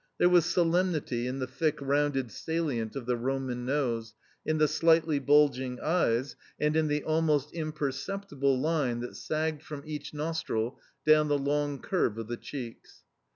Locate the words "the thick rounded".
1.37-2.31